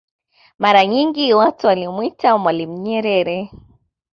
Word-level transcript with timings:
Mara 0.59 0.85
nyingi 0.85 1.33
watu 1.33 1.67
walimwita 1.67 2.37
mwalimu 2.37 2.77
Nyerere 2.77 3.51